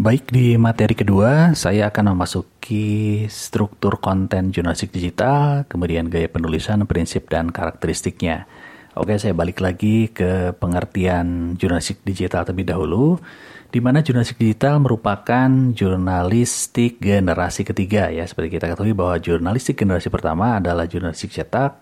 Baik, 0.00 0.32
di 0.32 0.56
materi 0.56 0.96
kedua 0.96 1.52
saya 1.52 1.92
akan 1.92 2.16
memasuki 2.16 3.28
struktur 3.28 4.00
konten 4.00 4.48
jurnalistik 4.48 4.96
digital, 4.96 5.68
kemudian 5.68 6.08
gaya 6.08 6.24
penulisan, 6.24 6.88
prinsip, 6.88 7.28
dan 7.28 7.52
karakteristiknya. 7.52 8.48
Oke, 8.96 9.20
saya 9.20 9.36
balik 9.36 9.60
lagi 9.60 10.08
ke 10.08 10.56
pengertian 10.56 11.52
jurnalistik 11.60 12.00
digital 12.00 12.48
terlebih 12.48 12.72
dahulu, 12.72 13.20
di 13.68 13.84
mana 13.84 14.00
jurnalistik 14.00 14.40
digital 14.40 14.80
merupakan 14.80 15.52
jurnalistik 15.76 16.96
generasi 16.96 17.68
ketiga 17.68 18.08
ya. 18.08 18.24
Seperti 18.24 18.56
kita 18.56 18.72
ketahui 18.72 18.96
bahwa 18.96 19.20
jurnalistik 19.20 19.84
generasi 19.84 20.08
pertama 20.08 20.56
adalah 20.64 20.88
jurnalistik 20.88 21.28
cetak, 21.28 21.76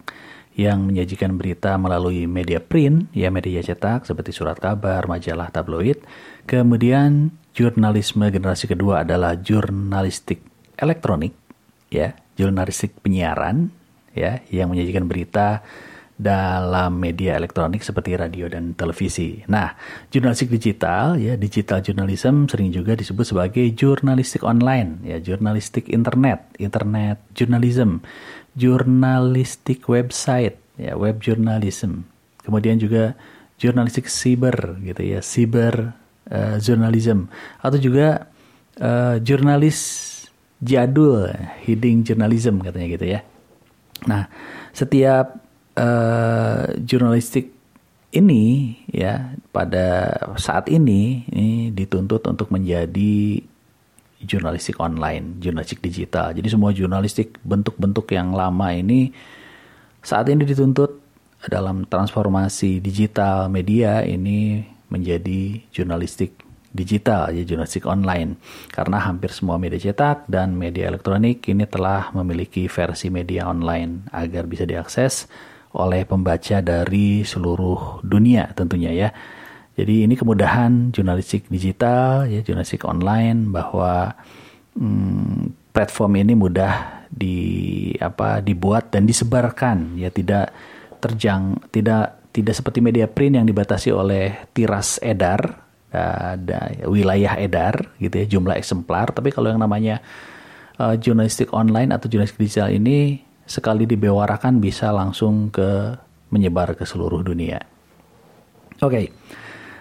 yang 0.58 0.90
menyajikan 0.90 1.38
berita 1.38 1.78
melalui 1.78 2.26
media 2.26 2.58
print, 2.58 3.14
ya 3.14 3.30
media 3.30 3.62
cetak 3.62 4.10
seperti 4.10 4.34
surat 4.34 4.58
kabar, 4.58 5.06
majalah, 5.06 5.54
tabloid. 5.54 6.02
Kemudian 6.50 7.30
jurnalisme 7.58 8.30
generasi 8.30 8.70
kedua 8.70 9.02
adalah 9.02 9.34
jurnalistik 9.34 10.38
elektronik, 10.78 11.34
ya, 11.90 12.14
jurnalistik 12.38 13.02
penyiaran, 13.02 13.74
ya, 14.14 14.38
yang 14.54 14.70
menyajikan 14.70 15.10
berita 15.10 15.66
dalam 16.14 16.98
media 16.98 17.34
elektronik 17.34 17.82
seperti 17.82 18.14
radio 18.14 18.46
dan 18.46 18.78
televisi. 18.78 19.42
Nah, 19.50 19.74
jurnalistik 20.14 20.54
digital, 20.54 21.18
ya, 21.18 21.34
digital 21.34 21.82
journalism 21.82 22.46
sering 22.46 22.70
juga 22.70 22.94
disebut 22.94 23.26
sebagai 23.26 23.66
jurnalistik 23.74 24.46
online, 24.46 25.02
ya, 25.02 25.18
jurnalistik 25.18 25.90
internet, 25.90 26.46
internet 26.62 27.18
journalism, 27.34 28.06
jurnalistik 28.54 29.82
website, 29.90 30.62
ya, 30.78 30.94
web 30.94 31.18
journalism. 31.18 32.06
Kemudian 32.46 32.78
juga 32.78 33.18
jurnalistik 33.58 34.06
cyber, 34.06 34.78
gitu 34.86 35.02
ya, 35.02 35.18
cyber 35.18 35.98
uh, 36.30 36.56
journalism 36.60 37.28
atau 37.60 37.78
juga 37.80 38.28
uh, 38.80 39.16
jurnalis 39.20 40.06
jadul 40.58 41.30
hiding 41.64 42.02
journalism 42.02 42.58
katanya 42.62 42.88
gitu 42.90 43.06
ya. 43.06 43.20
Nah, 44.06 44.30
setiap 44.74 45.38
uh, 45.78 46.70
jurnalistik 46.82 47.54
ini 48.08 48.74
ya 48.88 49.36
pada 49.52 50.16
saat 50.40 50.72
ini 50.72 51.28
ini 51.28 51.68
dituntut 51.74 52.24
untuk 52.24 52.48
menjadi 52.48 53.42
jurnalistik 54.18 54.80
online, 54.82 55.38
jurnalistik 55.38 55.78
digital. 55.78 56.34
Jadi 56.34 56.48
semua 56.50 56.74
jurnalistik 56.74 57.38
bentuk-bentuk 57.46 58.10
yang 58.10 58.34
lama 58.34 58.74
ini 58.74 59.14
saat 60.02 60.26
ini 60.30 60.42
dituntut 60.42 60.98
dalam 61.46 61.86
transformasi 61.86 62.82
digital 62.82 63.46
media 63.46 64.02
ini 64.02 64.66
menjadi 64.88 65.62
jurnalistik 65.72 66.48
digital, 66.68 67.32
ya 67.32 67.42
jurnalistik 67.44 67.88
online. 67.88 68.36
Karena 68.68 69.00
hampir 69.00 69.32
semua 69.32 69.56
media 69.56 69.80
cetak 69.80 70.28
dan 70.28 70.52
media 70.54 70.88
elektronik 70.92 71.44
ini 71.48 71.64
telah 71.64 72.12
memiliki 72.12 72.68
versi 72.68 73.08
media 73.08 73.48
online 73.48 74.08
agar 74.12 74.44
bisa 74.44 74.68
diakses 74.68 75.28
oleh 75.76 76.04
pembaca 76.08 76.64
dari 76.64 77.24
seluruh 77.24 78.04
dunia 78.04 78.52
tentunya 78.52 78.92
ya. 78.92 79.08
Jadi 79.78 80.10
ini 80.10 80.18
kemudahan 80.18 80.90
jurnalistik 80.90 81.46
digital, 81.46 82.26
ya 82.26 82.42
jurnalistik 82.42 82.82
online 82.82 83.46
bahwa 83.46 84.10
hmm, 84.74 85.70
platform 85.70 86.18
ini 86.18 86.34
mudah 86.34 87.06
di 87.08 87.36
apa 88.02 88.44
dibuat 88.44 88.92
dan 88.92 89.08
disebarkan 89.08 89.96
ya 89.96 90.12
tidak 90.12 90.52
terjang 91.00 91.56
tidak 91.72 92.18
tidak 92.38 92.54
seperti 92.54 92.78
media 92.78 93.10
print 93.10 93.42
yang 93.42 93.46
dibatasi 93.46 93.90
oleh 93.90 94.50
tiras 94.54 95.02
edar, 95.02 95.40
ada 95.90 96.84
wilayah 96.86 97.34
edar 97.40 97.98
gitu 97.98 98.14
ya, 98.14 98.26
jumlah 98.38 98.54
eksemplar. 98.54 99.10
Tapi 99.10 99.34
kalau 99.34 99.50
yang 99.50 99.58
namanya 99.58 99.98
uh, 100.78 100.94
jurnalistik 100.94 101.50
online 101.50 101.90
atau 101.90 102.06
jurnalistik 102.06 102.40
digital 102.40 102.70
ini 102.70 103.18
sekali 103.48 103.88
dibewarakan 103.88 104.60
bisa 104.60 104.92
langsung 104.92 105.48
ke 105.48 105.96
menyebar 106.28 106.76
ke 106.76 106.84
seluruh 106.84 107.24
dunia. 107.24 107.58
Oke, 108.78 108.92
okay. 108.92 109.06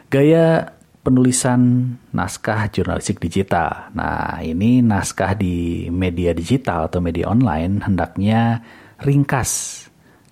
gaya 0.10 0.74
penulisan 1.04 1.94
naskah 2.12 2.68
jurnalistik 2.72 3.20
digital. 3.20 3.92
Nah, 3.96 4.44
ini 4.44 4.84
naskah 4.84 5.38
di 5.38 5.88
media 5.88 6.34
digital 6.34 6.92
atau 6.92 7.00
media 7.00 7.32
online 7.32 7.84
hendaknya 7.84 8.64
ringkas 9.04 9.84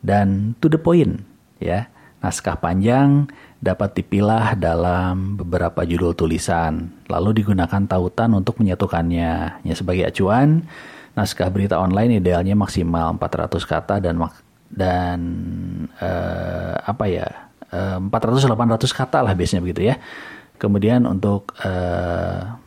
dan 0.03 0.55
to 0.59 0.71
the 0.71 0.79
point, 0.79 1.21
ya. 1.59 1.87
Naskah 2.25 2.57
panjang 2.57 3.29
dapat 3.61 4.01
dipilah 4.01 4.57
dalam 4.57 5.37
beberapa 5.37 5.85
judul 5.85 6.17
tulisan, 6.17 6.89
lalu 7.05 7.45
digunakan 7.45 7.85
tautan 7.85 8.33
untuk 8.33 8.57
menyatukannya. 8.57 9.61
Ya, 9.61 9.73
sebagai 9.77 10.09
acuan, 10.09 10.65
naskah 11.13 11.53
berita 11.53 11.77
online 11.77 12.17
idealnya 12.17 12.57
maksimal 12.57 13.13
400 13.21 13.61
kata 13.61 13.95
dan 14.01 14.17
dan 14.73 15.19
uh, 16.01 16.81
apa 16.81 17.05
ya? 17.05 17.29
Uh, 17.69 18.01
400-800 18.09 18.89
kata 18.89 19.21
lah 19.21 19.37
biasanya 19.37 19.61
begitu 19.61 19.93
ya. 19.93 20.01
Kemudian 20.57 21.05
untuk 21.05 21.53
uh, 21.61 22.57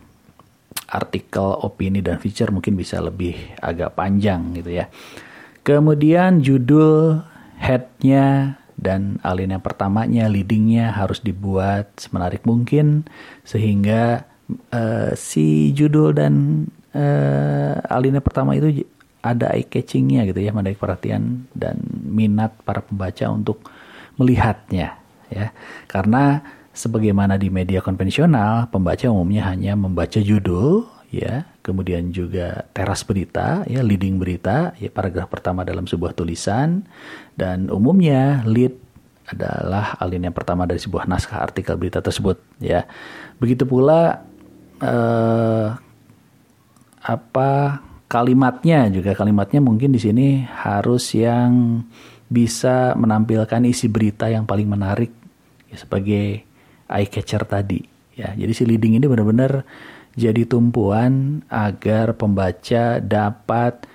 artikel, 0.86 1.66
opini 1.66 1.98
dan 1.98 2.22
feature 2.22 2.54
mungkin 2.54 2.78
bisa 2.78 3.02
lebih 3.02 3.34
agak 3.58 3.98
panjang 3.98 4.54
gitu 4.54 4.70
ya. 4.70 4.86
Kemudian 5.66 6.40
judul 6.46 7.26
headnya 7.58 8.54
dan 8.78 9.18
alinea 9.26 9.58
pertamanya, 9.58 10.30
leadingnya 10.30 10.94
harus 10.94 11.18
dibuat 11.18 11.98
semenarik 11.98 12.46
mungkin 12.46 13.04
sehingga 13.42 14.22
uh, 14.70 15.12
si 15.18 15.74
judul 15.74 16.14
dan 16.14 16.64
uh, 16.94 17.74
alinea 17.90 18.22
pertama 18.22 18.54
itu 18.54 18.86
ada 19.18 19.50
eye 19.50 19.66
catchingnya 19.66 20.24
gitu 20.30 20.38
ya, 20.38 20.54
menarik 20.54 20.78
perhatian 20.78 21.50
dan 21.52 21.82
minat 22.06 22.54
para 22.62 22.80
pembaca 22.80 23.26
untuk 23.34 23.66
melihatnya 24.14 24.94
ya. 25.28 25.50
Karena 25.90 26.40
sebagaimana 26.70 27.34
di 27.34 27.50
media 27.50 27.82
konvensional, 27.82 28.70
pembaca 28.70 29.10
umumnya 29.10 29.50
hanya 29.50 29.74
membaca 29.74 30.22
judul 30.22 30.86
ya, 31.08 31.48
kemudian 31.64 32.12
juga 32.12 32.68
teras 32.76 33.04
berita, 33.04 33.64
ya 33.64 33.80
leading 33.80 34.20
berita, 34.20 34.76
ya 34.76 34.92
paragraf 34.92 35.32
pertama 35.32 35.64
dalam 35.64 35.88
sebuah 35.88 36.12
tulisan 36.12 36.84
dan 37.36 37.72
umumnya 37.72 38.44
lead 38.44 38.76
adalah 39.28 39.96
alinea 40.00 40.32
pertama 40.32 40.64
dari 40.64 40.80
sebuah 40.80 41.04
naskah 41.04 41.44
artikel 41.44 41.76
berita 41.76 42.00
tersebut, 42.00 42.40
ya. 42.60 42.88
Begitu 43.36 43.68
pula 43.68 44.24
eh, 44.80 45.68
apa 47.04 47.50
kalimatnya 48.08 48.88
juga 48.88 49.12
kalimatnya 49.12 49.60
mungkin 49.60 49.92
di 49.92 50.00
sini 50.00 50.44
harus 50.44 51.12
yang 51.12 51.84
bisa 52.28 52.92
menampilkan 52.96 53.64
isi 53.68 53.88
berita 53.88 54.28
yang 54.28 54.44
paling 54.44 54.68
menarik 54.68 55.12
ya, 55.68 55.76
sebagai 55.76 56.44
eye 56.88 57.08
catcher 57.08 57.44
tadi 57.44 57.80
ya 58.16 58.32
jadi 58.36 58.52
si 58.52 58.64
leading 58.64 59.00
ini 59.00 59.08
benar-benar 59.08 59.64
jadi 60.18 60.42
tumpuan 60.50 61.46
agar 61.46 62.18
pembaca 62.18 62.98
dapat 62.98 63.86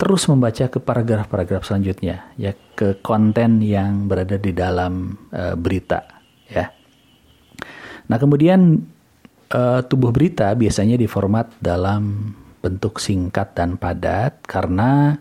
terus 0.00 0.24
membaca 0.26 0.66
ke 0.66 0.80
paragraf-paragraf 0.80 1.62
selanjutnya 1.68 2.32
ya 2.40 2.56
ke 2.74 2.98
konten 3.04 3.60
yang 3.60 4.08
berada 4.08 4.40
di 4.40 4.50
dalam 4.50 5.14
uh, 5.30 5.54
berita 5.54 6.02
ya. 6.48 6.72
Nah, 8.08 8.16
kemudian 8.18 8.82
uh, 9.52 9.80
tubuh 9.86 10.10
berita 10.10 10.50
biasanya 10.58 10.98
diformat 10.98 11.54
dalam 11.62 12.34
bentuk 12.64 12.98
singkat 12.98 13.54
dan 13.54 13.78
padat 13.78 14.42
karena 14.42 15.20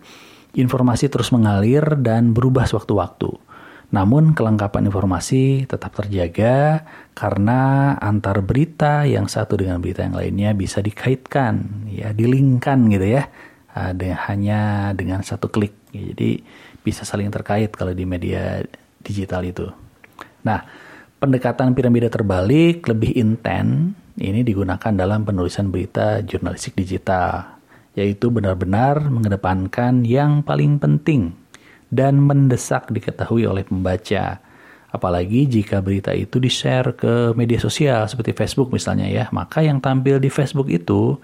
informasi 0.58 1.08
terus 1.08 1.30
mengalir 1.30 1.84
dan 2.00 2.34
berubah 2.34 2.66
sewaktu-waktu. 2.66 3.51
Namun 3.92 4.32
kelengkapan 4.32 4.88
informasi 4.88 5.68
tetap 5.68 5.92
terjaga 6.00 6.88
karena 7.12 7.94
antar 8.00 8.40
berita 8.40 9.04
yang 9.04 9.28
satu 9.28 9.60
dengan 9.60 9.84
berita 9.84 10.08
yang 10.08 10.16
lainnya 10.16 10.56
bisa 10.56 10.80
dikaitkan, 10.80 11.86
ya, 11.92 12.16
dilingkan 12.16 12.88
gitu 12.88 13.20
ya, 13.20 13.28
ada 13.76 14.32
hanya 14.32 14.92
dengan 14.96 15.20
satu 15.28 15.52
klik. 15.52 15.76
Ya, 15.92 16.16
jadi 16.16 16.40
bisa 16.88 17.04
saling 17.04 17.28
terkait 17.36 17.76
kalau 17.76 17.92
di 17.92 18.08
media 18.08 18.64
digital 19.04 19.44
itu. 19.44 19.68
Nah, 20.48 20.64
pendekatan 21.20 21.76
piramida 21.76 22.08
terbalik 22.08 22.88
lebih 22.88 23.12
intens 23.20 23.92
ini 24.16 24.40
digunakan 24.48 24.96
dalam 24.96 25.28
penulisan 25.28 25.68
berita 25.68 26.24
jurnalistik 26.24 26.80
digital, 26.80 27.60
yaitu 28.00 28.32
benar-benar 28.32 29.04
mengedepankan 29.12 30.08
yang 30.08 30.48
paling 30.48 30.80
penting 30.80 31.41
dan 31.92 32.18
mendesak 32.24 32.88
diketahui 32.90 33.44
oleh 33.44 33.68
pembaca. 33.68 34.40
Apalagi 34.92 35.48
jika 35.48 35.80
berita 35.80 36.12
itu 36.12 36.40
di-share 36.40 36.96
ke 36.96 37.32
media 37.36 37.60
sosial 37.60 38.08
seperti 38.08 38.36
Facebook 38.36 38.72
misalnya 38.72 39.08
ya, 39.08 39.28
maka 39.32 39.64
yang 39.64 39.80
tampil 39.80 40.20
di 40.20 40.28
Facebook 40.28 40.68
itu 40.68 41.16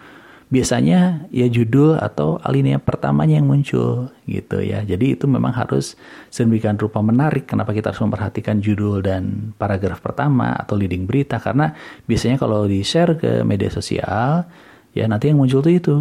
biasanya 0.48 1.28
ya 1.28 1.52
judul 1.52 2.00
atau 2.00 2.40
alinea 2.40 2.80
pertamanya 2.80 3.36
yang 3.36 3.52
muncul 3.52 4.08
gitu 4.24 4.64
ya. 4.64 4.84
Jadi 4.88 5.20
itu 5.20 5.28
memang 5.28 5.52
harus 5.52 6.00
sedemikian 6.32 6.80
rupa 6.80 7.04
menarik 7.04 7.52
kenapa 7.52 7.76
kita 7.76 7.92
harus 7.92 8.00
memperhatikan 8.00 8.64
judul 8.64 9.04
dan 9.04 9.52
paragraf 9.60 10.00
pertama 10.00 10.56
atau 10.56 10.80
leading 10.80 11.04
berita 11.04 11.36
karena 11.44 11.76
biasanya 12.08 12.40
kalau 12.40 12.64
di-share 12.64 13.20
ke 13.20 13.44
media 13.44 13.68
sosial 13.68 14.48
ya 14.96 15.06
nanti 15.12 15.28
yang 15.28 15.44
muncul 15.44 15.60
tuh 15.60 15.76
itu 15.76 15.96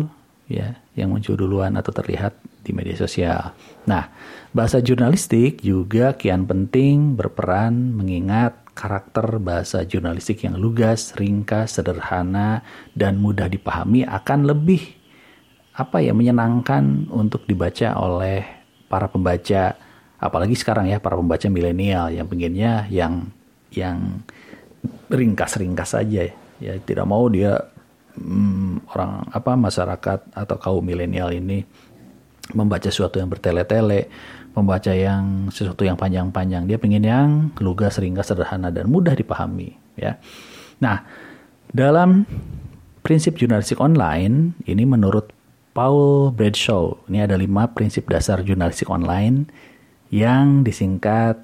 ya, 0.47 0.79
yang 0.97 1.13
muncul 1.13 1.37
duluan 1.37 1.77
atau 1.77 1.93
terlihat 1.93 2.35
di 2.65 2.73
media 2.73 2.97
sosial. 2.97 3.53
Nah, 3.87 4.11
bahasa 4.51 4.81
jurnalistik 4.81 5.63
juga 5.63 6.17
kian 6.17 6.49
penting 6.49 7.15
berperan 7.15 7.95
mengingat 7.95 8.67
karakter 8.73 9.39
bahasa 9.39 9.85
jurnalistik 9.85 10.43
yang 10.43 10.57
lugas, 10.57 11.15
ringkas, 11.17 11.79
sederhana, 11.79 12.65
dan 12.97 13.21
mudah 13.21 13.47
dipahami 13.47 14.05
akan 14.05 14.49
lebih 14.49 14.83
apa 15.77 16.01
ya 16.01 16.17
menyenangkan 16.17 17.13
untuk 17.13 17.45
dibaca 17.45 17.93
oleh 18.01 18.45
para 18.89 19.13
pembaca, 19.13 19.77
apalagi 20.17 20.57
sekarang 20.57 20.89
ya 20.89 20.97
para 20.97 21.17
pembaca 21.21 21.45
milenial 21.53 22.09
yang 22.09 22.25
pengennya 22.25 22.89
yang 22.89 23.29
yang 23.69 24.25
ringkas-ringkas 25.13 25.93
saja 25.93 26.33
ya. 26.33 26.35
ya 26.57 26.73
tidak 26.81 27.05
mau 27.05 27.29
dia 27.29 27.76
hmm, 28.17 28.91
orang 28.93 29.29
apa 29.31 29.53
masyarakat 29.55 30.19
atau 30.33 30.57
kaum 30.59 30.83
milenial 30.85 31.33
ini 31.33 31.65
membaca 32.55 32.89
sesuatu 32.89 33.19
yang 33.19 33.31
bertele-tele 33.31 34.09
membaca 34.57 34.89
yang 34.89 35.53
sesuatu 35.53 35.85
yang 35.85 36.01
panjang-panjang. 36.01 36.65
Dia 36.65 36.81
pengen 36.81 37.05
yang 37.05 37.29
lugas, 37.61 38.01
ringkas, 38.01 38.33
sederhana 38.33 38.73
dan 38.73 38.89
mudah 38.89 39.13
dipahami. 39.13 39.77
Ya. 40.01 40.17
Nah, 40.81 41.05
dalam 41.69 42.25
prinsip 43.05 43.37
jurnalistik 43.37 43.79
online 43.79 44.57
ini 44.65 44.89
menurut 44.89 45.29
Paul 45.77 46.33
Bradshaw 46.33 47.05
ini 47.13 47.21
ada 47.21 47.37
lima 47.37 47.69
prinsip 47.69 48.09
dasar 48.09 48.41
jurnalistik 48.41 48.89
online 48.89 49.45
yang 50.09 50.65
disingkat 50.65 51.37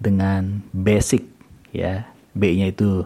dengan 0.00 0.64
basic 0.72 1.28
ya 1.76 2.08
B-nya 2.32 2.72
itu 2.72 3.04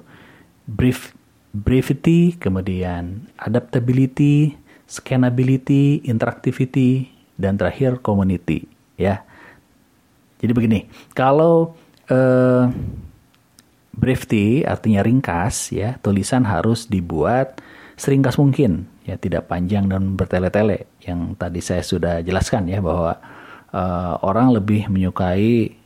brief 0.71 1.11
brevity 1.51 2.39
kemudian 2.39 3.27
adaptability 3.39 4.55
scannability 4.87 6.03
interactivity 6.07 7.11
dan 7.39 7.59
terakhir 7.59 8.03
community 8.03 8.67
ya 8.95 9.25
jadi 10.41 10.53
begini, 10.57 10.89
kalau 11.13 11.77
uh, 12.09 12.65
brevity 13.93 14.65
artinya 14.65 15.05
ringkas 15.05 15.69
ya, 15.69 16.01
tulisan 16.01 16.49
harus 16.49 16.89
dibuat 16.89 17.61
seringkas 18.01 18.41
mungkin 18.41 18.89
ya, 19.05 19.21
tidak 19.21 19.53
panjang 19.53 19.85
dan 19.93 20.17
bertele-tele. 20.17 20.89
Yang 21.05 21.21
tadi 21.37 21.61
saya 21.61 21.85
sudah 21.85 22.15
jelaskan 22.25 22.73
ya 22.73 22.81
bahwa 22.81 23.21
uh, 23.77 24.17
orang 24.25 24.57
lebih 24.57 24.89
menyukai 24.89 25.77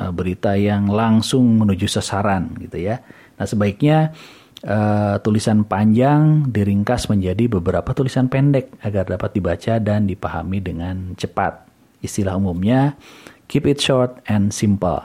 uh, 0.00 0.08
berita 0.08 0.56
yang 0.56 0.88
langsung 0.88 1.60
menuju 1.60 1.84
sasaran 1.84 2.56
gitu 2.64 2.80
ya. 2.80 3.04
Nah, 3.36 3.44
sebaiknya 3.44 4.16
uh, 4.64 5.16
tulisan 5.22 5.62
panjang 5.62 6.48
diringkas 6.50 7.06
menjadi 7.12 7.46
beberapa 7.46 7.94
tulisan 7.94 8.26
pendek 8.26 8.74
agar 8.82 9.06
dapat 9.06 9.30
dibaca 9.36 9.78
dan 9.78 10.08
dipahami 10.08 10.58
dengan 10.58 11.14
cepat. 11.14 11.68
Istilah 12.02 12.38
umumnya 12.38 12.98
keep 13.46 13.66
it 13.68 13.78
short 13.78 14.18
and 14.26 14.50
simple. 14.50 15.02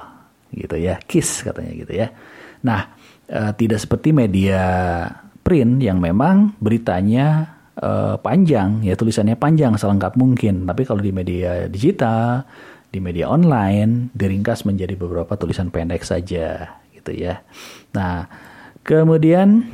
Gitu 0.54 0.78
ya 0.78 1.02
kiss 1.06 1.42
katanya 1.46 1.74
gitu 1.74 1.94
ya. 1.94 2.08
Nah 2.66 2.94
e, 3.26 3.42
tidak 3.58 3.82
seperti 3.82 4.14
media 4.14 4.62
print 5.42 5.82
yang 5.82 5.98
memang 5.98 6.54
beritanya 6.62 7.58
e, 7.74 8.22
panjang 8.22 8.86
ya 8.86 8.94
tulisannya 8.94 9.34
panjang 9.34 9.74
selengkap 9.74 10.14
mungkin. 10.14 10.70
Tapi 10.70 10.82
kalau 10.86 11.02
di 11.02 11.10
media 11.10 11.66
digital 11.66 12.46
di 12.94 13.02
media 13.02 13.26
online 13.26 14.14
diringkas 14.14 14.70
menjadi 14.70 14.94
beberapa 14.94 15.34
tulisan 15.34 15.74
pendek 15.74 16.06
saja 16.06 16.78
gitu 16.94 17.10
ya. 17.10 17.42
Nah 17.98 18.30
kemudian 18.84 19.68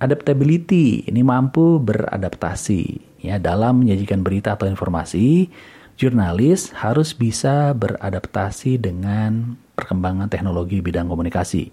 adaptability. 0.00 1.08
Ini 1.08 1.20
mampu 1.20 1.80
beradaptasi. 1.80 3.10
Ya 3.20 3.36
dalam 3.36 3.84
menyajikan 3.84 4.24
berita 4.24 4.56
atau 4.56 4.64
informasi 4.64 5.52
jurnalis 6.00 6.72
harus 6.72 7.12
bisa 7.12 7.76
beradaptasi 7.76 8.80
dengan 8.80 9.60
perkembangan 9.76 10.32
teknologi 10.32 10.80
bidang 10.80 11.12
komunikasi. 11.12 11.68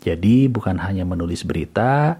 Jadi 0.00 0.48
bukan 0.48 0.80
hanya 0.80 1.04
menulis 1.04 1.44
berita, 1.44 2.16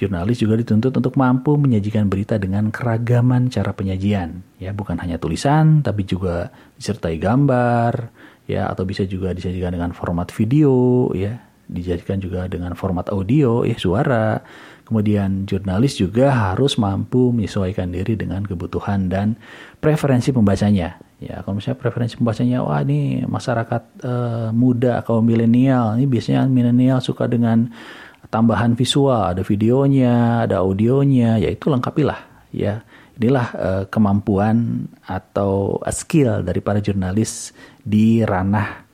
jurnalis 0.00 0.40
juga 0.40 0.56
dituntut 0.56 0.96
untuk 0.96 1.12
mampu 1.20 1.60
menyajikan 1.60 2.08
berita 2.08 2.40
dengan 2.40 2.72
keragaman 2.72 3.52
cara 3.52 3.76
penyajian, 3.76 4.40
ya 4.56 4.70
bukan 4.72 4.96
hanya 5.02 5.20
tulisan 5.20 5.84
tapi 5.84 6.06
juga 6.08 6.54
disertai 6.78 7.18
gambar, 7.20 8.08
ya 8.46 8.70
atau 8.70 8.86
bisa 8.86 9.02
juga 9.04 9.34
disajikan 9.34 9.74
dengan 9.74 9.90
format 9.92 10.30
video, 10.32 11.10
ya 11.12 11.42
dijadikan 11.66 12.22
juga 12.22 12.46
dengan 12.46 12.72
format 12.78 13.10
audio, 13.10 13.66
ya 13.66 13.76
suara. 13.78 14.40
Kemudian 14.86 15.50
jurnalis 15.50 15.98
juga 15.98 16.30
harus 16.30 16.78
mampu 16.78 17.34
menyesuaikan 17.34 17.90
diri 17.90 18.14
dengan 18.14 18.46
kebutuhan 18.46 19.10
dan 19.10 19.34
preferensi 19.82 20.30
pembacanya. 20.30 20.94
Ya, 21.18 21.42
kalau 21.42 21.58
misalnya 21.58 21.82
preferensi 21.82 22.14
pembacanya, 22.14 22.62
wah 22.62 22.86
ini 22.86 23.26
masyarakat 23.26 23.82
uh, 24.06 24.48
muda, 24.54 25.02
kaum 25.02 25.26
milenial, 25.26 25.98
ini 25.98 26.06
biasanya 26.06 26.46
milenial 26.46 27.02
suka 27.02 27.26
dengan 27.26 27.66
tambahan 28.30 28.78
visual, 28.78 29.34
ada 29.34 29.42
videonya, 29.42 30.46
ada 30.46 30.62
audionya, 30.62 31.42
ya 31.42 31.50
itu 31.50 31.66
lengkapilah. 31.66 32.22
Ya, 32.54 32.86
inilah 33.18 33.46
uh, 33.58 33.84
kemampuan 33.90 34.86
atau 35.02 35.82
skill 35.90 36.46
dari 36.46 36.62
para 36.62 36.78
jurnalis 36.78 37.50
di 37.82 38.22
ranah 38.22 38.85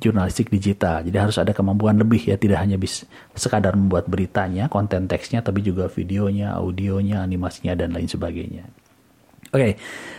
jurnalistik 0.00 0.48
digital. 0.48 1.04
Jadi 1.04 1.16
harus 1.20 1.36
ada 1.36 1.52
kemampuan 1.52 2.00
lebih 2.00 2.32
ya, 2.32 2.40
tidak 2.40 2.64
hanya 2.64 2.80
bisa 2.80 3.04
sekadar 3.36 3.76
membuat 3.76 4.08
beritanya, 4.08 4.66
konten 4.72 5.04
teksnya, 5.06 5.44
tapi 5.44 5.60
juga 5.60 5.86
videonya, 5.92 6.56
audionya, 6.56 7.20
animasinya 7.20 7.76
dan 7.76 7.92
lain 7.92 8.08
sebagainya. 8.08 8.64
Oke, 9.50 9.54
okay. 9.54 9.72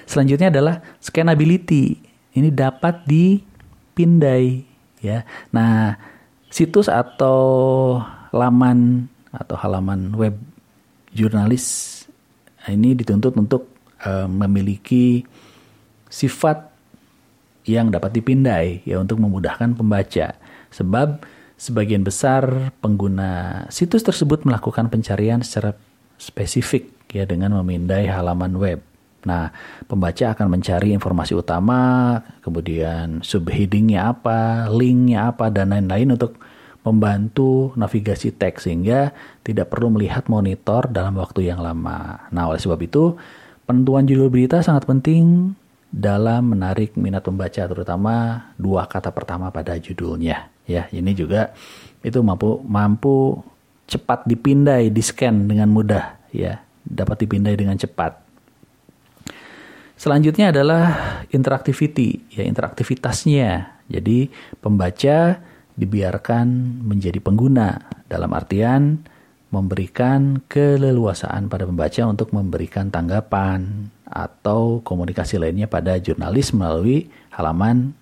selanjutnya 0.05 0.53
adalah 0.53 0.79
scannability. 1.01 1.97
Ini 2.37 2.53
dapat 2.53 3.03
dipindai 3.09 4.63
ya. 5.01 5.25
Nah, 5.51 5.97
situs 6.47 6.87
atau 6.87 7.97
laman 8.31 9.09
atau 9.31 9.55
halaman 9.59 10.11
web 10.15 10.35
jurnalis 11.11 11.99
ini 12.67 12.95
dituntut 12.95 13.35
untuk 13.35 13.67
uh, 14.03 14.27
memiliki 14.29 15.23
sifat 16.11 16.70
yang 17.65 17.93
dapat 17.93 18.17
dipindai 18.17 18.81
ya 18.85 18.97
untuk 18.97 19.21
memudahkan 19.21 19.77
pembaca. 19.77 20.37
Sebab 20.71 21.21
sebagian 21.59 22.01
besar 22.01 22.73
pengguna 22.81 23.63
situs 23.69 24.01
tersebut 24.01 24.47
melakukan 24.47 24.89
pencarian 24.89 25.45
secara 25.45 25.77
spesifik 26.17 26.89
ya 27.13 27.27
dengan 27.29 27.53
memindai 27.59 28.09
halaman 28.09 28.57
web. 28.57 28.79
Nah, 29.21 29.53
pembaca 29.85 30.33
akan 30.33 30.47
mencari 30.49 30.97
informasi 30.97 31.37
utama, 31.37 32.17
kemudian 32.41 33.21
subheadingnya 33.21 34.09
apa, 34.09 34.65
linknya 34.73 35.29
apa, 35.29 35.53
dan 35.53 35.69
lain-lain 35.69 36.17
untuk 36.17 36.41
membantu 36.81 37.69
navigasi 37.77 38.33
teks 38.33 38.65
sehingga 38.65 39.13
tidak 39.45 39.69
perlu 39.69 39.93
melihat 39.93 40.25
monitor 40.25 40.89
dalam 40.89 41.13
waktu 41.21 41.53
yang 41.53 41.61
lama. 41.61 42.25
Nah, 42.33 42.49
oleh 42.49 42.57
sebab 42.57 42.81
itu, 42.81 43.13
penentuan 43.69 44.09
judul 44.09 44.33
berita 44.33 44.65
sangat 44.65 44.89
penting 44.89 45.53
dalam 45.91 46.55
menarik 46.55 46.95
minat 46.95 47.27
pembaca 47.27 47.67
terutama 47.67 48.47
dua 48.55 48.87
kata 48.87 49.11
pertama 49.11 49.51
pada 49.51 49.75
judulnya 49.75 50.47
ya. 50.63 50.87
Ini 50.87 51.11
juga 51.11 51.51
itu 51.99 52.23
mampu 52.23 52.63
mampu 52.63 53.43
cepat 53.91 54.23
dipindai 54.23 54.87
di 54.87 55.03
scan 55.03 55.51
dengan 55.51 55.67
mudah 55.67 56.31
ya. 56.31 56.63
Dapat 56.81 57.27
dipindai 57.27 57.59
dengan 57.59 57.75
cepat. 57.77 58.17
Selanjutnya 59.99 60.49
adalah 60.49 60.83
interactivity 61.29 62.33
ya 62.33 62.47
interaktivitasnya. 62.47 63.83
Jadi 63.91 64.31
pembaca 64.63 65.37
dibiarkan 65.75 66.47
menjadi 66.87 67.19
pengguna 67.21 67.77
dalam 68.07 68.31
artian 68.31 69.03
memberikan 69.51 70.39
keleluasaan 70.47 71.51
pada 71.51 71.67
pembaca 71.67 72.01
untuk 72.07 72.31
memberikan 72.31 72.87
tanggapan 72.87 73.91
atau 74.11 74.83
komunikasi 74.83 75.39
lainnya 75.39 75.71
pada 75.71 75.95
jurnalis 75.97 76.51
melalui 76.51 77.07
halaman 77.31 77.95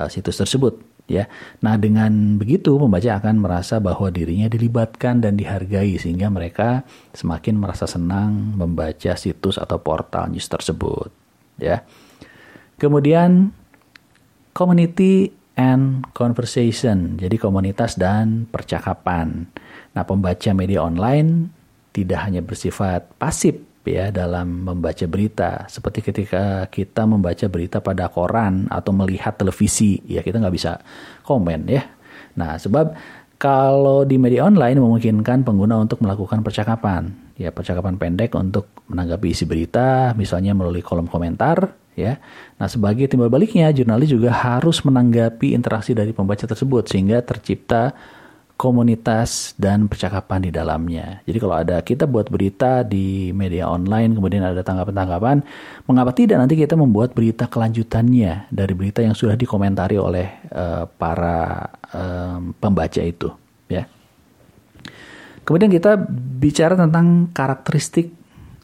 uh, 0.00 0.08
situs 0.08 0.40
tersebut 0.40 0.80
ya. 1.06 1.28
Nah, 1.60 1.76
dengan 1.76 2.40
begitu 2.40 2.80
pembaca 2.80 3.20
akan 3.20 3.36
merasa 3.44 3.78
bahwa 3.78 4.08
dirinya 4.08 4.48
dilibatkan 4.48 5.20
dan 5.20 5.36
dihargai 5.36 6.00
sehingga 6.00 6.32
mereka 6.32 6.88
semakin 7.12 7.60
merasa 7.60 7.84
senang 7.84 8.56
membaca 8.56 9.12
situs 9.14 9.60
atau 9.60 9.76
portal 9.78 10.32
news 10.32 10.48
tersebut 10.48 11.12
ya. 11.60 11.84
Kemudian 12.80 13.52
community 14.56 15.30
and 15.54 16.08
conversation. 16.16 17.20
Jadi 17.20 17.36
komunitas 17.36 18.00
dan 18.00 18.48
percakapan. 18.48 19.46
Nah, 19.92 20.02
pembaca 20.08 20.50
media 20.56 20.80
online 20.80 21.52
tidak 21.92 22.24
hanya 22.24 22.40
bersifat 22.40 23.04
pasif 23.20 23.60
ya 23.86 24.14
dalam 24.14 24.66
membaca 24.66 25.04
berita. 25.10 25.66
Seperti 25.66 26.00
ketika 26.02 26.66
kita 26.70 27.06
membaca 27.06 27.46
berita 27.50 27.82
pada 27.82 28.06
koran 28.08 28.70
atau 28.70 28.94
melihat 28.94 29.34
televisi, 29.34 30.02
ya 30.06 30.22
kita 30.22 30.38
nggak 30.38 30.54
bisa 30.54 30.78
komen 31.26 31.66
ya. 31.66 31.82
Nah, 32.38 32.56
sebab 32.56 32.96
kalau 33.42 34.06
di 34.06 34.22
media 34.22 34.46
online 34.46 34.78
memungkinkan 34.78 35.42
pengguna 35.42 35.82
untuk 35.82 35.98
melakukan 35.98 36.46
percakapan, 36.46 37.10
ya 37.34 37.50
percakapan 37.50 37.98
pendek 37.98 38.38
untuk 38.38 38.70
menanggapi 38.86 39.34
isi 39.34 39.44
berita, 39.44 40.14
misalnya 40.14 40.54
melalui 40.54 40.78
kolom 40.78 41.10
komentar, 41.10 41.74
ya. 41.98 42.22
Nah, 42.62 42.70
sebagai 42.70 43.10
timbal 43.10 43.34
baliknya, 43.34 43.68
jurnalis 43.74 44.14
juga 44.14 44.30
harus 44.30 44.80
menanggapi 44.86 45.58
interaksi 45.58 45.90
dari 45.90 46.14
pembaca 46.14 46.46
tersebut 46.46 46.86
sehingga 46.86 47.18
tercipta 47.26 47.92
komunitas 48.62 49.58
dan 49.58 49.90
percakapan 49.90 50.46
di 50.46 50.54
dalamnya. 50.54 51.18
Jadi 51.26 51.38
kalau 51.42 51.58
ada 51.58 51.82
kita 51.82 52.06
buat 52.06 52.30
berita 52.30 52.86
di 52.86 53.34
media 53.34 53.66
online, 53.66 54.14
kemudian 54.14 54.46
ada 54.46 54.62
tanggapan-tanggapan, 54.62 55.42
mengapa 55.90 56.14
tidak 56.14 56.38
nanti 56.38 56.54
kita 56.54 56.78
membuat 56.78 57.10
berita 57.10 57.50
kelanjutannya 57.50 58.46
dari 58.54 58.72
berita 58.78 59.02
yang 59.02 59.18
sudah 59.18 59.34
dikomentari 59.34 59.98
oleh 59.98 60.46
uh, 60.54 60.86
para 60.86 61.74
um, 61.90 62.54
pembaca 62.54 63.02
itu, 63.02 63.34
ya. 63.66 63.82
Kemudian 65.42 65.74
kita 65.74 65.98
bicara 66.38 66.78
tentang 66.78 67.34
karakteristik 67.34 68.14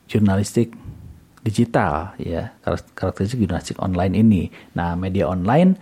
jurnalistik 0.06 0.78
digital, 1.42 2.14
ya, 2.22 2.54
karakteristik 2.94 3.42
jurnalistik 3.42 3.82
online 3.82 4.14
ini. 4.14 4.46
Nah, 4.78 4.94
media 4.94 5.26
online 5.26 5.74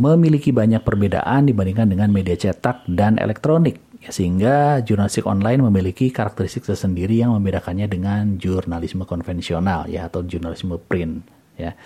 memiliki 0.00 0.48
banyak 0.48 0.80
perbedaan 0.80 1.44
dibandingkan 1.44 1.92
dengan 1.92 2.08
media 2.08 2.32
cetak 2.32 2.88
dan 2.88 3.20
elektronik. 3.20 3.76
Ya, 4.00 4.08
sehingga 4.08 4.80
jurnalistik 4.80 5.28
online 5.28 5.60
memiliki 5.60 6.08
karakteristik 6.08 6.64
tersendiri 6.64 7.20
yang 7.20 7.36
membedakannya 7.36 7.84
dengan 7.84 8.40
jurnalisme 8.40 9.04
konvensional 9.04 9.84
ya 9.92 10.08
atau 10.08 10.24
jurnalisme 10.24 10.80
print 10.88 11.28
ya. 11.60 11.76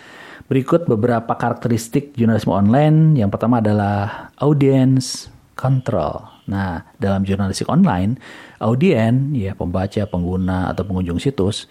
Berikut 0.47 0.87
beberapa 0.87 1.35
karakteristik 1.35 2.15
jurnalisme 2.15 2.55
online. 2.55 3.19
Yang 3.19 3.35
pertama 3.35 3.59
adalah 3.59 4.31
audience 4.39 5.27
control. 5.59 6.23
Nah, 6.47 6.87
dalam 7.03 7.27
jurnalistik 7.27 7.67
online, 7.67 8.23
audien 8.63 9.35
ya 9.35 9.59
pembaca, 9.59 10.07
pengguna 10.07 10.71
atau 10.71 10.87
pengunjung 10.87 11.19
situs 11.19 11.67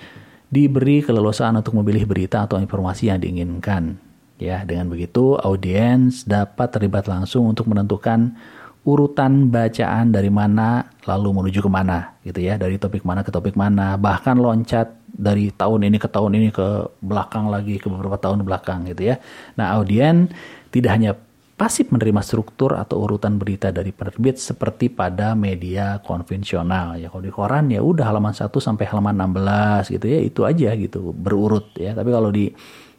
diberi 0.51 0.99
keleluasaan 0.99 1.55
untuk 1.55 1.79
memilih 1.79 2.03
berita 2.03 2.43
atau 2.43 2.59
informasi 2.59 3.07
yang 3.07 3.23
diinginkan 3.23 4.12
Ya, 4.43 4.67
dengan 4.67 4.91
begitu 4.91 5.39
audiens 5.39 6.27
dapat 6.27 6.75
terlibat 6.75 7.07
langsung 7.07 7.47
untuk 7.47 7.71
menentukan 7.71 8.35
urutan 8.83 9.47
bacaan 9.47 10.11
dari 10.11 10.27
mana 10.27 10.83
lalu 11.07 11.31
menuju 11.31 11.63
ke 11.63 11.71
mana 11.71 12.19
gitu 12.27 12.43
ya, 12.43 12.59
dari 12.59 12.75
topik 12.75 13.07
mana 13.07 13.23
ke 13.23 13.31
topik 13.31 13.55
mana, 13.55 13.95
bahkan 13.95 14.35
loncat 14.35 14.91
dari 15.07 15.47
tahun 15.55 15.87
ini 15.87 15.95
ke 15.95 16.11
tahun 16.11 16.35
ini 16.35 16.51
ke 16.51 16.99
belakang 16.99 17.47
lagi 17.47 17.79
ke 17.79 17.87
beberapa 17.87 18.19
tahun 18.19 18.43
belakang 18.43 18.83
gitu 18.91 19.15
ya. 19.15 19.23
Nah, 19.55 19.79
audien 19.79 20.27
tidak 20.75 20.91
hanya 20.91 21.15
pasif 21.53 21.93
menerima 21.93 22.19
struktur 22.25 22.75
atau 22.75 23.05
urutan 23.07 23.37
berita 23.37 23.69
dari 23.69 23.93
penerbit 23.93 24.41
seperti 24.41 24.89
pada 24.89 25.37
media 25.37 26.01
konvensional 26.01 26.97
ya 26.97 27.13
kalau 27.13 27.23
di 27.23 27.31
koran 27.31 27.69
ya 27.69 27.79
udah 27.79 28.09
halaman 28.09 28.33
1 28.33 28.49
sampai 28.49 28.83
halaman 28.89 29.15
16 29.37 29.95
gitu 29.95 30.05
ya 30.09 30.19
itu 30.19 30.41
aja 30.43 30.73
gitu 30.73 31.13
berurut 31.13 31.77
ya 31.77 31.93
tapi 31.93 32.09
kalau 32.09 32.33
di 32.33 32.49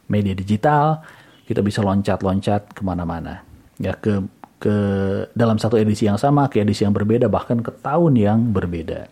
media 0.07 0.31
digital 0.31 1.03
kita 1.45 1.61
bisa 1.61 1.85
loncat-loncat 1.85 2.73
ke 2.73 2.81
mana-mana 2.81 3.45
ya 3.77 3.93
ke 3.95 4.23
ke 4.55 4.75
dalam 5.35 5.59
satu 5.59 5.75
edisi 5.77 6.07
yang 6.07 6.17
sama 6.17 6.47
ke 6.49 6.63
edisi 6.63 6.87
yang 6.87 6.95
berbeda 6.95 7.29
bahkan 7.29 7.59
ke 7.59 7.71
tahun 7.83 8.13
yang 8.17 8.39
berbeda. 8.49 9.11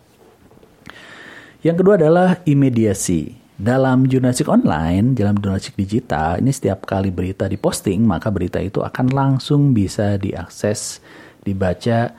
Yang 1.63 1.75
kedua 1.79 1.95
adalah 1.95 2.43
imediasi. 2.43 3.39
Dalam 3.53 4.09
jurnalistik 4.09 4.49
online, 4.49 5.13
dalam 5.15 5.37
jurnalistik 5.37 5.77
digital, 5.77 6.41
ini 6.41 6.51
setiap 6.51 6.83
kali 6.89 7.13
berita 7.13 7.45
diposting, 7.47 8.03
maka 8.03 8.33
berita 8.33 8.59
itu 8.59 8.81
akan 8.83 9.13
langsung 9.13 9.71
bisa 9.71 10.17
diakses, 10.19 10.99
dibaca 11.45 12.11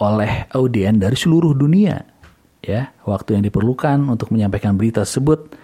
oleh 0.00 0.48
audien 0.50 0.96
dari 0.98 1.14
seluruh 1.14 1.54
dunia. 1.54 2.02
Ya, 2.58 2.90
waktu 3.06 3.38
yang 3.38 3.44
diperlukan 3.46 4.10
untuk 4.10 4.34
menyampaikan 4.34 4.74
berita 4.74 5.06
tersebut 5.06 5.54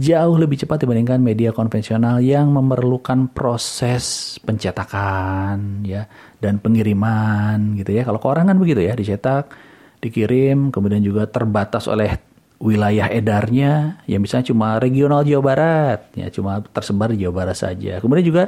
jauh 0.00 0.40
lebih 0.40 0.64
cepat 0.64 0.88
dibandingkan 0.88 1.20
media 1.20 1.52
konvensional 1.52 2.24
yang 2.24 2.48
memerlukan 2.48 3.28
proses 3.36 4.36
pencetakan 4.40 5.84
ya 5.84 6.08
dan 6.40 6.56
pengiriman 6.56 7.76
gitu 7.76 7.92
ya. 7.92 8.08
Kalau 8.08 8.16
koran 8.16 8.48
kan 8.48 8.56
begitu 8.56 8.80
ya, 8.80 8.96
dicetak, 8.96 9.52
dikirim, 10.00 10.72
kemudian 10.72 11.04
juga 11.04 11.28
terbatas 11.28 11.84
oleh 11.84 12.16
wilayah 12.60 13.12
edarnya 13.12 14.00
yang 14.08 14.24
misalnya 14.24 14.52
cuma 14.52 14.76
regional 14.80 15.24
Jawa 15.24 15.42
Barat 15.44 16.00
ya 16.12 16.28
cuma 16.28 16.60
tersebar 16.60 17.12
di 17.12 17.20
Jawa 17.20 17.44
Barat 17.44 17.56
saja. 17.60 18.00
Kemudian 18.00 18.24
juga 18.24 18.44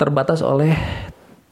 terbatas 0.00 0.40
oleh 0.40 0.72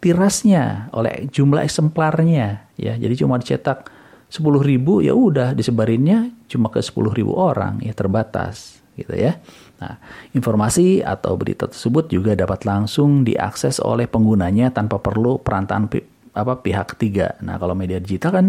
tirasnya, 0.01 0.89
oleh 0.97 1.29
jumlah 1.29 1.65
eksemplarnya 1.69 2.73
ya. 2.81 2.97
Jadi 2.97 3.15
cuma 3.21 3.37
dicetak 3.37 3.93
10 4.33 4.41
ribu 4.65 5.05
ya 5.05 5.13
udah 5.13 5.53
disebarinnya 5.53 6.33
cuma 6.49 6.73
ke 6.73 6.81
10 6.81 7.13
ribu 7.15 7.37
orang 7.37 7.79
ya 7.79 7.95
terbatas 7.95 8.76
gitu 8.97 9.13
ya. 9.13 9.39
Nah, 9.79 10.01
informasi 10.33 11.05
atau 11.05 11.37
berita 11.37 11.69
tersebut 11.69 12.09
juga 12.09 12.33
dapat 12.33 12.65
langsung 12.65 13.23
diakses 13.23 13.79
oleh 13.79 14.09
penggunanya 14.09 14.73
tanpa 14.73 14.97
perlu 14.99 15.37
perantaraan 15.39 15.87
pi 15.87 16.01
apa 16.37 16.61
pihak 16.61 16.97
ketiga. 16.97 17.37
Nah, 17.45 17.57
kalau 17.57 17.73
media 17.73 18.01
digital 18.01 18.33
kan 18.33 18.47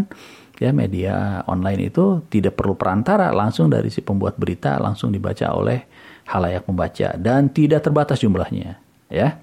ya 0.57 0.71
media 0.73 1.45
online 1.47 1.91
itu 1.91 2.23
tidak 2.27 2.59
perlu 2.59 2.75
perantara, 2.75 3.31
langsung 3.31 3.69
dari 3.69 3.91
si 3.91 4.01
pembuat 4.03 4.35
berita 4.35 4.79
langsung 4.81 5.11
dibaca 5.11 5.51
oleh 5.53 5.85
halayak 6.27 6.67
pembaca 6.67 7.15
dan 7.15 7.47
tidak 7.51 7.87
terbatas 7.87 8.19
jumlahnya, 8.19 8.79
ya. 9.07 9.39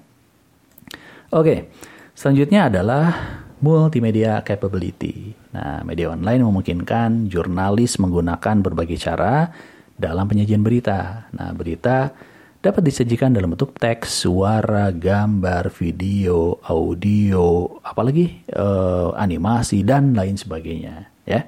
Oke. 1.33 1.73
Selanjutnya 2.15 2.71
adalah 2.71 3.11
multimedia 3.59 4.39
capability. 4.39 5.35
Nah, 5.51 5.83
media 5.83 6.15
online 6.15 6.47
memungkinkan 6.47 7.27
jurnalis 7.27 7.99
menggunakan 7.99 8.63
berbagai 8.63 8.95
cara 8.95 9.51
dalam 9.95 10.27
penyajian 10.27 10.61
berita. 10.61 11.27
Nah, 11.31 11.55
berita 11.55 12.11
dapat 12.59 12.81
disajikan 12.81 13.29
dalam 13.29 13.53
bentuk 13.53 13.77
teks, 13.77 14.25
suara, 14.25 14.89
gambar, 14.89 15.69
video, 15.69 16.57
audio, 16.65 17.77
apalagi 17.85 18.41
uh, 18.57 19.13
animasi 19.15 19.85
dan 19.85 20.17
lain 20.17 20.33
sebagainya, 20.33 21.05
ya. 21.29 21.45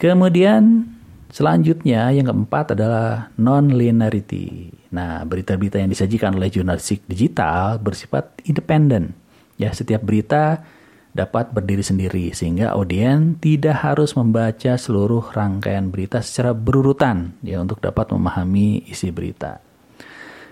Kemudian 0.00 0.88
selanjutnya 1.28 2.08
yang 2.10 2.26
keempat 2.26 2.72
adalah 2.72 3.30
non-linearity. 3.36 4.72
Nah, 4.96 5.22
berita-berita 5.28 5.76
yang 5.76 5.92
disajikan 5.92 6.34
oleh 6.40 6.48
jurnalistik 6.48 7.04
digital 7.04 7.76
bersifat 7.78 8.32
independen. 8.48 9.12
Ya, 9.60 9.70
setiap 9.76 10.02
berita 10.02 10.64
dapat 11.12 11.52
berdiri 11.52 11.84
sendiri 11.84 12.32
sehingga 12.32 12.72
audien 12.72 13.36
tidak 13.36 13.84
harus 13.84 14.16
membaca 14.16 14.80
seluruh 14.80 15.28
rangkaian 15.32 15.92
berita 15.92 16.24
secara 16.24 16.56
berurutan 16.56 17.36
ya 17.44 17.60
untuk 17.60 17.84
dapat 17.84 18.08
memahami 18.12 18.88
isi 18.88 19.12
berita. 19.12 19.60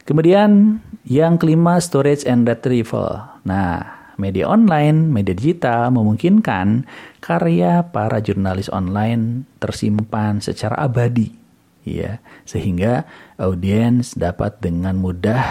Kemudian 0.05 0.81
yang 1.09 1.41
kelima 1.41 1.81
storage 1.81 2.29
and 2.29 2.45
retrieval. 2.45 3.41
Nah, 3.47 4.01
media 4.21 4.49
online, 4.53 5.09
media 5.09 5.33
digital 5.33 5.89
memungkinkan 5.97 6.85
karya 7.25 7.89
para 7.89 8.21
jurnalis 8.21 8.69
online 8.69 9.49
tersimpan 9.61 10.45
secara 10.45 10.77
abadi 10.85 11.41
ya 11.85 12.21
sehingga 12.45 13.09
audiens 13.41 14.13
dapat 14.13 14.61
dengan 14.61 15.01
mudah 15.01 15.43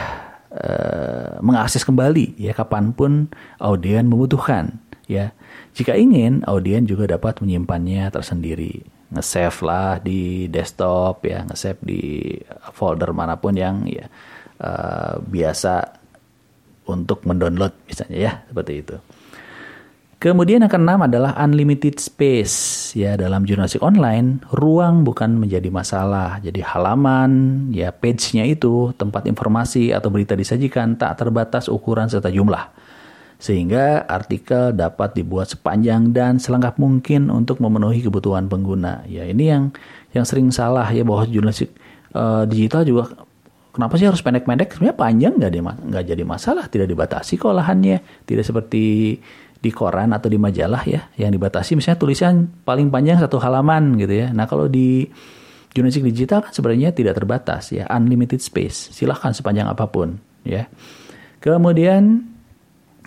uh, 0.53 1.41
mengakses 1.41 1.81
kembali 1.81 2.37
ya 2.37 2.53
kapan 2.53 2.93
pun 2.93 3.33
audien 3.57 4.05
membutuhkan 4.05 4.77
ya. 5.09 5.33
Jika 5.73 5.97
ingin, 5.97 6.45
audien 6.45 6.85
juga 6.85 7.09
dapat 7.09 7.41
menyimpannya 7.41 8.07
tersendiri. 8.13 8.85
Nge-save 9.09 9.59
lah 9.65 9.97
di 9.97 10.45
desktop 10.47 11.25
ya, 11.25 11.41
nge-save 11.49 11.81
di 11.81 12.01
folder 12.77 13.09
mana 13.09 13.41
pun 13.41 13.57
yang 13.57 13.89
ya 13.89 14.05
uh, 14.61 15.17
biasa 15.17 15.97
untuk 16.85 17.25
mendownload 17.25 17.73
misalnya 17.89 18.17
ya, 18.17 18.33
seperti 18.45 18.73
itu. 18.85 18.95
Kemudian 20.19 20.59
yang 20.59 20.67
keenam 20.67 20.99
adalah 20.99 21.31
unlimited 21.39 21.95
space 21.95 22.91
ya 22.91 23.15
dalam 23.15 23.47
jurnalistik 23.47 23.79
online 23.79 24.43
ruang 24.51 25.07
bukan 25.07 25.39
menjadi 25.39 25.71
masalah 25.71 26.43
jadi 26.43 26.59
halaman 26.59 27.31
ya 27.71 27.95
page-nya 27.95 28.43
itu 28.43 28.91
tempat 28.99 29.23
informasi 29.31 29.95
atau 29.95 30.11
berita 30.11 30.35
disajikan 30.35 30.99
tak 30.99 31.23
terbatas 31.23 31.71
ukuran 31.71 32.11
serta 32.11 32.27
jumlah 32.27 32.67
sehingga 33.39 34.03
artikel 34.03 34.75
dapat 34.75 35.15
dibuat 35.15 35.47
sepanjang 35.47 36.11
dan 36.11 36.37
selengkap 36.37 36.75
mungkin 36.75 37.31
untuk 37.31 37.63
memenuhi 37.63 38.03
kebutuhan 38.03 38.51
pengguna. 38.51 39.07
Ya 39.07 39.23
ini 39.23 39.47
yang 39.47 39.63
yang 40.11 40.27
sering 40.27 40.51
salah 40.51 40.85
ya 40.91 41.07
bahwa 41.07 41.23
jurnalistik 41.23 41.71
uh, 42.11 42.43
digital 42.43 42.83
juga 42.83 43.15
kenapa 43.71 43.95
sih 43.95 44.11
harus 44.11 44.19
pendek-pendek? 44.19 44.75
Sebenarnya 44.75 44.97
panjang 44.99 45.33
nggak 45.39 45.51
nggak 45.87 46.03
jadi 46.03 46.23
masalah, 46.27 46.67
tidak 46.67 46.91
dibatasi 46.91 47.39
kok 47.39 47.55
lahannya, 47.55 48.03
tidak 48.27 48.43
seperti 48.43 49.15
di 49.59 49.71
koran 49.75 50.15
atau 50.15 50.31
di 50.31 50.39
majalah 50.39 50.87
ya 50.87 51.11
yang 51.19 51.35
dibatasi 51.35 51.75
misalnya 51.75 51.99
tulisan 51.99 52.47
paling 52.63 52.87
panjang 52.87 53.19
satu 53.23 53.39
halaman 53.39 53.95
gitu 53.95 54.19
ya. 54.19 54.27
Nah 54.35 54.47
kalau 54.47 54.67
di 54.67 55.07
Jurnalistik 55.69 56.01
digital 56.09 56.41
kan 56.41 56.49
sebenarnya 56.49 56.89
tidak 56.89 57.13
terbatas 57.13 57.69
ya, 57.69 57.85
unlimited 57.93 58.41
space. 58.41 58.89
Silahkan 58.89 59.37
sepanjang 59.37 59.69
apa 59.69 59.85
pun 59.85 60.17
ya. 60.41 60.65
Kemudian 61.39 62.25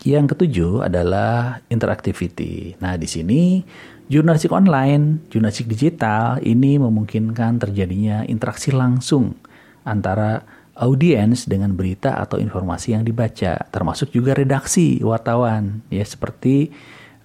yang 0.03 0.27
ketujuh 0.27 0.83
adalah 0.83 1.63
interactivity. 1.71 2.75
Nah, 2.83 2.99
di 2.99 3.07
sini 3.07 3.63
jurnalistik 4.11 4.51
online, 4.51 5.25
jurnalistik 5.31 5.71
digital 5.71 6.43
ini 6.43 6.77
memungkinkan 6.77 7.63
terjadinya 7.63 8.27
interaksi 8.27 8.75
langsung 8.75 9.39
antara 9.87 10.43
audiens 10.79 11.45
dengan 11.45 11.77
berita 11.77 12.17
atau 12.17 12.41
informasi 12.41 12.97
yang 12.97 13.05
dibaca, 13.05 13.69
termasuk 13.71 14.11
juga 14.11 14.33
redaksi 14.33 14.99
wartawan, 15.05 15.85
ya 15.93 16.03
seperti 16.03 16.73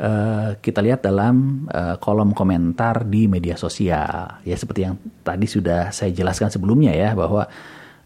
uh, 0.04 0.60
kita 0.60 0.84
lihat 0.84 1.02
dalam 1.02 1.66
uh, 1.72 1.96
kolom 1.98 2.36
komentar 2.36 3.08
di 3.08 3.26
media 3.26 3.56
sosial, 3.56 4.44
ya 4.44 4.56
seperti 4.60 4.82
yang 4.84 5.00
tadi 5.24 5.48
sudah 5.48 5.96
saya 5.96 6.12
jelaskan 6.12 6.52
sebelumnya 6.52 6.92
ya 6.92 7.16
bahwa 7.16 7.48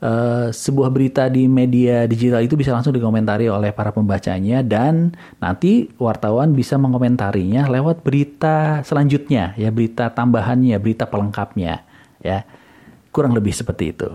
uh, 0.01 0.49
sebuah 0.49 0.89
berita 0.91 1.29
di 1.29 1.45
media 1.45 2.03
digital 2.09 2.43
itu 2.43 2.57
bisa 2.57 2.73
langsung 2.73 2.91
dikomentari 2.91 3.47
oleh 3.47 3.71
para 3.71 3.93
pembacanya 3.93 4.65
dan 4.65 5.15
nanti 5.37 5.87
wartawan 6.01 6.57
bisa 6.57 6.75
mengomentarinya 6.75 7.69
lewat 7.69 8.03
berita 8.03 8.81
selanjutnya, 8.83 9.55
ya 9.55 9.69
berita 9.69 10.11
tambahannya, 10.11 10.75
berita 10.81 11.07
pelengkapnya, 11.07 11.85
ya 12.19 12.43
kurang 13.13 13.37
lebih 13.37 13.53
seperti 13.53 13.93
itu. 13.95 14.09